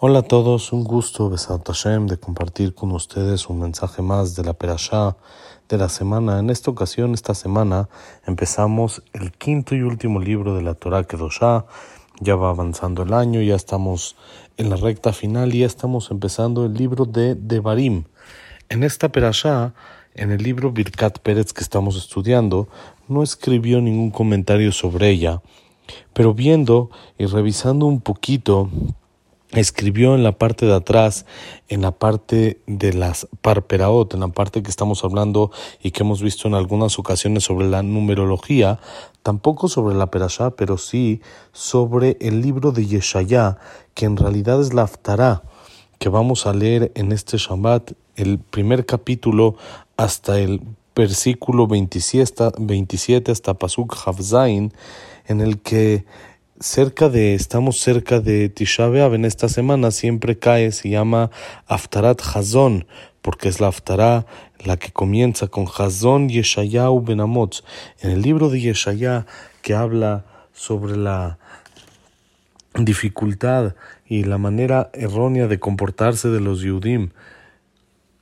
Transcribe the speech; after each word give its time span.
Hola 0.00 0.18
a 0.18 0.22
todos, 0.22 0.72
un 0.72 0.82
gusto, 0.82 1.30
Besat 1.30 1.64
Hashem, 1.64 2.08
de 2.08 2.18
compartir 2.18 2.74
con 2.74 2.90
ustedes 2.90 3.48
un 3.48 3.60
mensaje 3.60 4.02
más 4.02 4.34
de 4.34 4.42
la 4.42 4.52
Perashá 4.52 5.16
de 5.68 5.78
la 5.78 5.88
semana. 5.88 6.40
En 6.40 6.50
esta 6.50 6.72
ocasión, 6.72 7.14
esta 7.14 7.32
semana, 7.32 7.88
empezamos 8.26 9.04
el 9.12 9.30
quinto 9.30 9.76
y 9.76 9.82
último 9.82 10.18
libro 10.18 10.56
de 10.56 10.62
la 10.62 10.74
Torah 10.74 11.04
Kedoshá. 11.04 11.66
Ya 12.20 12.34
va 12.34 12.50
avanzando 12.50 13.04
el 13.04 13.12
año, 13.12 13.40
ya 13.40 13.54
estamos 13.54 14.16
en 14.56 14.68
la 14.68 14.74
recta 14.74 15.12
final 15.12 15.54
y 15.54 15.60
ya 15.60 15.66
estamos 15.66 16.10
empezando 16.10 16.66
el 16.66 16.74
libro 16.74 17.04
de 17.04 17.36
Devarim. 17.36 18.02
En 18.68 18.82
esta 18.82 19.10
Perashá, 19.10 19.74
en 20.16 20.32
el 20.32 20.42
libro 20.42 20.72
Birkat 20.72 21.20
Pérez 21.20 21.52
que 21.52 21.62
estamos 21.62 21.96
estudiando, 21.96 22.66
no 23.06 23.22
escribió 23.22 23.80
ningún 23.80 24.10
comentario 24.10 24.72
sobre 24.72 25.10
ella, 25.10 25.40
pero 26.12 26.34
viendo 26.34 26.90
y 27.16 27.26
revisando 27.26 27.86
un 27.86 28.00
poquito 28.00 28.68
escribió 29.54 30.14
en 30.14 30.22
la 30.22 30.32
parte 30.32 30.66
de 30.66 30.74
atrás, 30.74 31.26
en 31.68 31.82
la 31.82 31.92
parte 31.92 32.60
de 32.66 32.92
las 32.92 33.28
parperaot, 33.40 34.14
en 34.14 34.20
la 34.20 34.28
parte 34.28 34.62
que 34.62 34.70
estamos 34.70 35.04
hablando 35.04 35.50
y 35.82 35.90
que 35.90 36.02
hemos 36.02 36.22
visto 36.22 36.48
en 36.48 36.54
algunas 36.54 36.98
ocasiones 36.98 37.44
sobre 37.44 37.68
la 37.68 37.82
numerología, 37.82 38.80
tampoco 39.22 39.68
sobre 39.68 39.94
la 39.94 40.10
perashá, 40.10 40.50
pero 40.50 40.78
sí 40.78 41.20
sobre 41.52 42.16
el 42.20 42.40
libro 42.40 42.72
de 42.72 42.86
Yeshayá, 42.86 43.58
que 43.94 44.06
en 44.06 44.16
realidad 44.16 44.60
es 44.60 44.74
la 44.74 44.82
Aftará, 44.82 45.42
que 45.98 46.08
vamos 46.08 46.46
a 46.46 46.52
leer 46.52 46.92
en 46.94 47.12
este 47.12 47.38
Shabbat, 47.38 47.92
el 48.16 48.38
primer 48.38 48.86
capítulo 48.86 49.56
hasta 49.96 50.38
el 50.38 50.60
versículo 50.94 51.66
27, 51.66 52.52
27 52.58 53.32
hasta 53.32 53.54
Pasuk 53.54 53.96
Havzain, 54.06 54.72
en 55.26 55.40
el 55.40 55.60
que 55.60 56.04
cerca 56.60 57.08
de, 57.08 57.34
estamos 57.34 57.80
cerca 57.80 58.20
de 58.20 58.48
Tisha 58.48 58.88
B'Av. 58.88 59.14
En 59.14 59.24
esta 59.24 59.48
semana, 59.48 59.90
siempre 59.90 60.38
cae, 60.38 60.72
se 60.72 60.88
llama 60.88 61.30
Aftarat 61.66 62.20
Hazon, 62.22 62.86
porque 63.22 63.48
es 63.48 63.60
la 63.60 63.68
Aftará 63.68 64.26
la 64.64 64.76
que 64.76 64.92
comienza 64.92 65.48
con 65.48 65.66
Hazon 65.66 66.28
Yeshayahu 66.28 67.04
Benamotz, 67.04 67.62
en 68.00 68.10
el 68.10 68.22
libro 68.22 68.48
de 68.48 68.60
Yeshayah 68.60 69.26
que 69.62 69.74
habla 69.74 70.24
sobre 70.52 70.96
la 70.96 71.38
dificultad 72.78 73.74
y 74.06 74.24
la 74.24 74.38
manera 74.38 74.90
errónea 74.94 75.46
de 75.46 75.58
comportarse 75.58 76.28
de 76.28 76.40
los 76.40 76.60
Yudim 76.60 77.10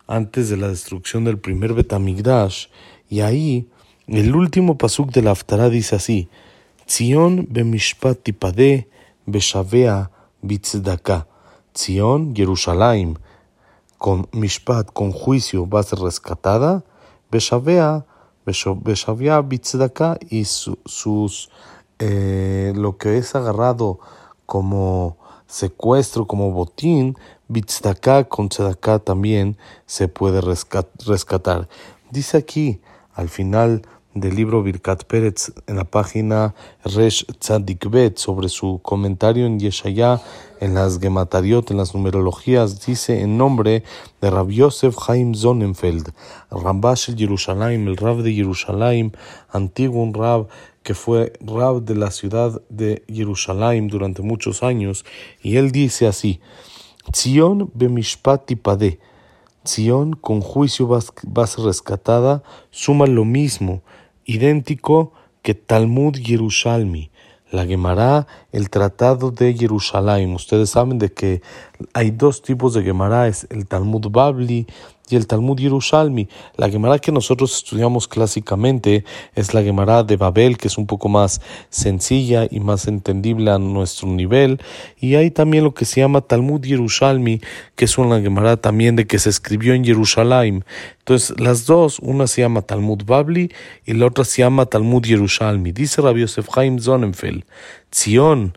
antes 0.07 0.49
de 0.49 0.57
la 0.57 0.69
destrucción 0.69 1.25
del 1.25 1.39
primer 1.39 1.75
Betamigdash, 1.75 2.67
y 3.09 3.21
ahí 3.21 3.69
el 4.09 4.35
último 4.35 4.79
pasuk 4.79 5.11
de 5.13 5.23
la 5.23 5.31
Aftará 5.31 5.69
dice 5.69 5.97
así, 5.97 6.29
Zion 6.93 7.47
bemishpat 7.49 8.23
tipade 8.23 8.87
beshavea 9.27 10.11
bitzdaka. 10.43 11.27
Zion, 11.75 12.35
Jerusalén, 12.35 13.19
con 13.97 14.29
mishpat, 14.33 14.93
con 14.93 15.11
juicio, 15.11 15.67
va 15.67 15.81
a 15.81 15.85
ser 15.85 16.01
rescatada. 16.01 16.85
Beshavea, 17.31 18.05
beshavea 18.45 19.41
bitzdaka 19.41 20.19
y 20.29 20.45
sus, 20.45 21.49
eh, 21.99 22.75
lo 22.77 22.99
que 22.99 23.17
es 23.17 23.35
agarrado 23.35 23.99
como 24.45 25.17
secuestro, 25.47 26.27
como 26.27 26.51
botín, 26.51 27.17
bitzdaka 27.49 28.25
con 28.25 28.51
tzedaka 28.51 28.99
también 28.99 29.57
se 29.87 30.09
puede 30.09 30.43
rescatar. 30.43 31.69
Dice 32.11 32.37
aquí, 32.37 32.83
al 33.15 33.31
final 33.31 33.81
del 34.15 34.37
libro 34.37 34.63
Birkat 34.63 35.05
Pérez 35.05 35.53
en 35.67 35.77
la 35.77 35.85
página 35.85 36.55
Resh 36.85 37.25
Tzadik 37.39 37.89
Bet 37.89 38.19
sobre 38.19 38.49
su 38.49 38.81
comentario 38.83 39.47
en 39.47 39.59
Yeshaya 39.59 40.21
en 40.61 40.75
las 40.75 41.01
Gematariot, 41.01 41.71
en 41.71 41.79
las 41.79 41.95
numerologías, 41.95 42.85
dice 42.85 43.21
en 43.21 43.39
nombre 43.39 43.83
de 44.21 44.31
Rab 44.31 44.51
Yosef 44.51 44.97
Chaim 44.97 45.35
Zonenfeld, 45.35 46.13
Rambash 46.51 47.11
el 47.11 47.17
Jerusalén, 47.17 47.89
el 47.89 47.97
Rab 47.97 48.19
de 48.19 48.33
Jerusalén, 48.33 49.13
antiguo 49.51 50.09
Rab 50.13 50.49
que 50.83 50.95
fue 50.95 51.33
Rab 51.41 51.83
de 51.83 51.95
la 51.95 52.11
ciudad 52.11 52.61
de 52.69 53.05
Jerusalén 53.09 53.89
durante 53.89 54.23
muchos 54.23 54.63
años, 54.63 55.05
y 55.43 55.57
él 55.57 55.73
dice 55.73 56.07
así, 56.07 56.41
Zion 57.15 57.71
bemishpat 57.75 58.47
tipade, 58.47 59.01
Zion 59.67 60.13
con 60.13 60.41
juicio 60.41 60.89
va 60.89 60.99
a 60.99 61.47
ser 61.47 61.65
rescatada, 61.65 62.43
suma 62.71 63.07
lo 63.07 63.25
mismo, 63.25 63.83
idéntico 64.25 65.13
que 65.43 65.55
Talmud 65.55 66.17
Yerushalmi, 66.17 67.11
la 67.51 67.67
Gemara, 67.67 68.27
el 68.51 68.71
Tratado 68.71 69.31
de 69.31 69.55
Jerusalén. 69.55 70.35
Ustedes 70.35 70.71
saben 70.71 70.99
de 70.99 71.13
que 71.13 71.43
hay 71.93 72.11
dos 72.11 72.43
tipos 72.43 72.75
de 72.75 72.83
Gemara, 72.83 73.29
es 73.29 73.47
el 73.51 73.67
Talmud 73.67 74.09
Babli 74.11 74.67
y 75.09 75.17
el 75.17 75.27
Talmud 75.27 75.59
Yerushalmi. 75.59 76.29
La 76.57 76.71
Gemara 76.71 76.99
que 76.99 77.13
nosotros 77.13 77.57
estudiamos 77.57 78.09
clásicamente 78.09 79.05
es 79.35 79.53
la 79.55 79.63
Gemara 79.63 80.03
de 80.03 80.17
Babel, 80.17 80.57
que 80.57 80.69
es 80.69 80.79
un 80.79 80.87
poco 80.87 81.09
más 81.09 81.41
sencilla 81.71 82.47
y 82.51 82.61
más 82.61 82.87
entendible 82.87 83.51
a 83.51 83.59
nuestro 83.59 84.09
nivel. 84.09 84.61
Y 84.99 85.17
hay 85.17 85.31
también 85.31 85.65
lo 85.65 85.75
que 85.75 85.85
se 85.85 86.01
llama 86.01 86.23
Talmud 86.23 86.65
Yerushalmi, 86.65 87.41
que 87.77 87.85
es 87.85 87.99
una 87.99 88.21
Gemara 88.21 88.57
también 88.57 88.97
de 88.97 89.07
que 89.07 89.19
se 89.19 89.31
escribió 89.31 89.75
en 89.75 89.85
Jerusalén. 89.85 90.65
Entonces, 90.99 91.39
las 91.39 91.67
dos, 91.67 91.99
una 91.99 92.27
se 92.27 92.43
llama 92.43 92.63
Talmud 92.63 93.03
Babli 93.05 93.53
y 93.85 93.95
la 93.95 94.07
otra 94.07 94.25
se 94.25 94.43
llama 94.43 94.67
Talmud 94.67 95.05
Yerushalmi. 95.05 95.73
Dice 95.73 96.01
Rabbi 96.01 96.21
Yosef 96.21 96.49
Chaim 96.49 96.79
Zonenfeld, 96.79 97.45
Zion, 97.93 98.57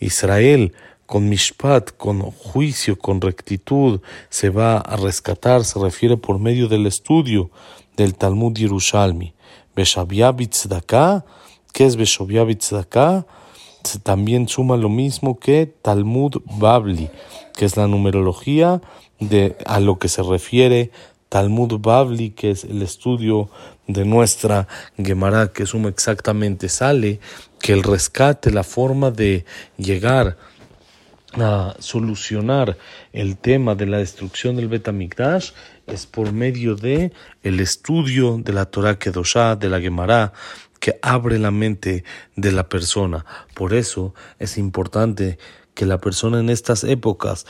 Israel, 0.00 0.72
con 1.06 1.28
mishpat, 1.28 1.92
con 1.96 2.20
juicio, 2.20 2.98
con 2.98 3.20
rectitud, 3.20 4.00
se 4.30 4.50
va 4.50 4.78
a 4.78 4.96
rescatar, 4.96 5.64
se 5.64 5.78
refiere 5.78 6.16
por 6.16 6.38
medio 6.38 6.68
del 6.68 6.86
estudio 6.86 7.50
del 7.96 8.14
Talmud 8.14 8.56
Yerushalmi. 8.56 9.34
Tzedakah, 9.74 11.24
¿qué 11.72 11.86
es 11.86 11.96
Tzedakah? 11.96 13.26
También 14.02 14.48
suma 14.48 14.76
lo 14.76 14.88
mismo 14.88 15.38
que 15.38 15.66
Talmud 15.82 16.42
Babli, 16.46 17.10
que 17.54 17.66
es 17.66 17.76
la 17.76 17.86
numerología 17.86 18.80
de 19.20 19.56
a 19.66 19.80
lo 19.80 19.98
que 19.98 20.08
se 20.08 20.22
refiere 20.22 20.90
Talmud 21.28 21.80
Babli, 21.80 22.30
que 22.30 22.50
es 22.50 22.64
el 22.64 22.80
estudio 22.80 23.50
de 23.86 24.04
nuestra 24.04 24.68
Gemara, 24.96 25.48
que 25.52 25.66
suma 25.66 25.88
exactamente, 25.88 26.68
sale 26.68 27.20
que 27.60 27.72
el 27.72 27.82
rescate, 27.82 28.50
la 28.50 28.62
forma 28.62 29.10
de 29.10 29.44
llegar 29.76 30.36
a 31.42 31.74
solucionar 31.78 32.76
el 33.12 33.36
tema 33.36 33.74
de 33.74 33.86
la 33.86 33.98
destrucción 33.98 34.56
del 34.56 34.68
Betamigdash 34.68 35.50
es 35.86 36.06
por 36.06 36.32
medio 36.32 36.76
de 36.76 37.12
el 37.42 37.60
estudio 37.60 38.38
de 38.38 38.52
la 38.52 38.66
Torah 38.66 38.98
Kedoshá, 38.98 39.56
de 39.56 39.68
la 39.68 39.80
Gemara, 39.80 40.32
que 40.80 40.98
abre 41.02 41.38
la 41.38 41.50
mente 41.50 42.04
de 42.36 42.52
la 42.52 42.68
persona. 42.68 43.24
Por 43.54 43.74
eso 43.74 44.14
es 44.38 44.58
importante 44.58 45.38
que 45.74 45.86
la 45.86 45.98
persona 45.98 46.38
en 46.38 46.50
estas 46.50 46.84
épocas, 46.84 47.46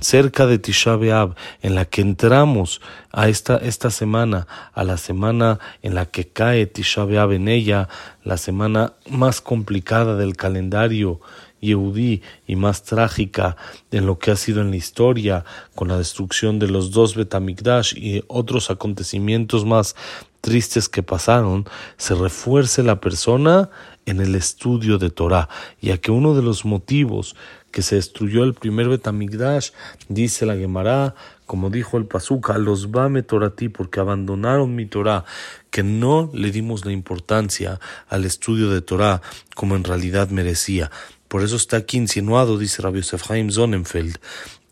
cerca 0.00 0.46
de 0.46 0.58
Tisha 0.58 0.96
B'Av, 0.96 1.36
en 1.62 1.74
la 1.74 1.84
que 1.84 2.02
entramos 2.02 2.80
a 3.12 3.28
esta, 3.28 3.56
esta 3.58 3.90
semana, 3.90 4.46
a 4.74 4.82
la 4.84 4.96
semana 4.96 5.60
en 5.82 5.94
la 5.94 6.06
que 6.06 6.28
cae 6.28 6.66
Tisha 6.66 7.02
en 7.04 7.48
ella, 7.48 7.88
la 8.24 8.36
semana 8.36 8.94
más 9.08 9.40
complicada 9.40 10.16
del 10.16 10.36
calendario 10.36 11.20
Y 11.60 12.56
más 12.56 12.82
trágica 12.82 13.56
en 13.90 14.06
lo 14.06 14.18
que 14.18 14.30
ha 14.30 14.36
sido 14.36 14.60
en 14.60 14.70
la 14.70 14.76
historia, 14.76 15.44
con 15.74 15.88
la 15.88 15.98
destrucción 15.98 16.58
de 16.58 16.68
los 16.68 16.90
dos 16.90 17.14
Betamigdash 17.14 17.94
y 17.96 18.24
otros 18.28 18.70
acontecimientos 18.70 19.64
más 19.64 19.94
tristes 20.40 20.88
que 20.88 21.02
pasaron, 21.02 21.66
se 21.96 22.14
refuerce 22.14 22.82
la 22.82 23.00
persona 23.00 23.70
en 24.06 24.20
el 24.20 24.34
estudio 24.34 24.98
de 24.98 25.10
Torah, 25.10 25.48
ya 25.80 25.98
que 25.98 26.10
uno 26.10 26.34
de 26.34 26.42
los 26.42 26.64
motivos 26.64 27.36
que 27.70 27.82
se 27.82 27.96
destruyó 27.96 28.42
el 28.42 28.54
primer 28.54 28.88
Betamigdash, 28.88 29.70
dice 30.08 30.46
la 30.46 30.56
Gemara, 30.56 31.14
como 31.46 31.70
dijo 31.70 31.98
el 31.98 32.06
Pazuca, 32.06 32.58
los 32.58 32.90
Bame 32.90 33.22
Torati, 33.22 33.68
porque 33.68 34.00
abandonaron 34.00 34.74
mi 34.74 34.86
Torah, 34.86 35.24
que 35.70 35.82
no 35.82 36.30
le 36.32 36.50
dimos 36.50 36.84
la 36.84 36.92
importancia 36.92 37.80
al 38.08 38.24
estudio 38.24 38.70
de 38.70 38.80
Torah 38.80 39.20
como 39.54 39.76
en 39.76 39.84
realidad 39.84 40.30
merecía. 40.30 40.90
Por 41.30 41.44
eso 41.44 41.54
está 41.54 41.76
aquí 41.76 41.96
insinuado, 41.96 42.58
dice 42.58 42.82
Rabbi 42.82 43.02
Yosef 43.02 43.30
Haim 43.30 43.52
Zonenfeld, 43.52 44.16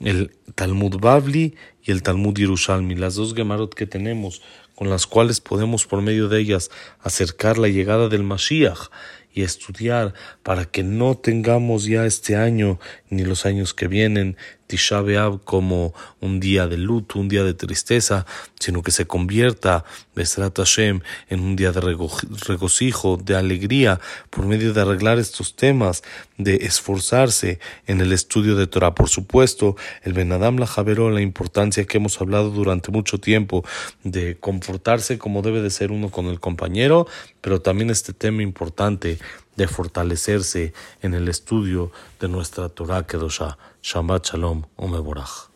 el 0.00 0.32
Talmud 0.56 0.98
Babli 0.98 1.54
y 1.84 1.92
el 1.92 2.02
Talmud 2.02 2.36
Yerushalmi, 2.36 2.96
las 2.96 3.14
dos 3.14 3.32
Gemarot 3.32 3.72
que 3.74 3.86
tenemos, 3.86 4.42
con 4.74 4.90
las 4.90 5.06
cuales 5.06 5.40
podemos 5.40 5.86
por 5.86 6.02
medio 6.02 6.28
de 6.28 6.40
ellas 6.40 6.68
acercar 6.98 7.58
la 7.58 7.68
llegada 7.68 8.08
del 8.08 8.24
Mashiach 8.24 8.90
y 9.32 9.42
estudiar 9.42 10.14
para 10.42 10.64
que 10.64 10.82
no 10.82 11.16
tengamos 11.16 11.84
ya 11.84 12.06
este 12.06 12.34
año 12.34 12.80
ni 13.08 13.22
los 13.22 13.46
años 13.46 13.72
que 13.72 13.86
vienen 13.86 14.36
Tisha 14.68 15.00
B'Av 15.00 15.40
como 15.42 15.94
un 16.20 16.38
día 16.38 16.68
de 16.68 16.76
luto, 16.76 17.18
un 17.18 17.28
día 17.28 17.42
de 17.42 17.54
tristeza, 17.54 18.26
sino 18.60 18.82
que 18.82 18.92
se 18.92 19.06
convierta, 19.06 19.84
Besrat 20.14 20.56
Hashem, 20.56 21.00
en 21.28 21.40
un 21.40 21.56
día 21.56 21.72
de 21.72 21.80
regocijo, 21.80 23.16
de 23.16 23.34
alegría, 23.34 23.98
por 24.30 24.46
medio 24.46 24.72
de 24.72 24.80
arreglar 24.80 25.18
estos 25.18 25.56
temas, 25.56 26.04
de 26.36 26.56
esforzarse 26.56 27.58
en 27.86 28.00
el 28.00 28.12
estudio 28.12 28.54
de 28.54 28.66
Torah. 28.66 28.94
Por 28.94 29.08
supuesto, 29.08 29.74
el 30.02 30.12
Benadam 30.12 30.58
la 30.58 30.66
Javeró, 30.66 31.10
la 31.10 31.22
importancia 31.22 31.84
que 31.84 31.96
hemos 31.96 32.20
hablado 32.20 32.50
durante 32.50 32.92
mucho 32.92 33.18
tiempo 33.18 33.64
de 34.04 34.36
comportarse 34.38 35.18
como 35.18 35.42
debe 35.42 35.62
de 35.62 35.70
ser 35.70 35.90
uno 35.90 36.10
con 36.10 36.26
el 36.26 36.40
compañero, 36.40 37.06
pero 37.40 37.62
también 37.62 37.90
este 37.90 38.12
tema 38.12 38.42
importante 38.42 39.18
de 39.58 39.66
fortalecerse 39.66 40.72
en 41.02 41.14
el 41.14 41.28
estudio 41.28 41.90
de 42.20 42.28
nuestra 42.28 42.68
Torah 42.68 43.06
Kedosha. 43.06 43.58
Shabbat 43.82 44.24
Shalom, 44.24 44.62
Omeborach. 44.76 45.47